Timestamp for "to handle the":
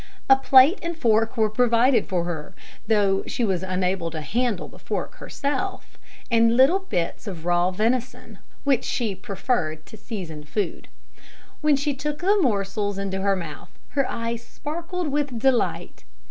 4.09-4.79